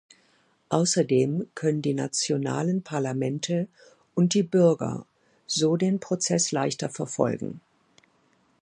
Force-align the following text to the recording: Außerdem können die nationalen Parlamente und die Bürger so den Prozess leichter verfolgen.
Außerdem 0.69 1.45
können 1.53 1.83
die 1.83 1.93
nationalen 1.93 2.81
Parlamente 2.81 3.67
und 4.15 4.33
die 4.33 4.41
Bürger 4.41 5.05
so 5.45 5.77
den 5.77 5.99
Prozess 5.99 6.51
leichter 6.51 6.89
verfolgen. 6.89 7.61